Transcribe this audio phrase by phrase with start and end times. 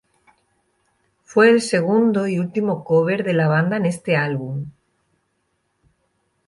[1.21, 4.65] Fue el segundo y último cover de la banda en este álbum.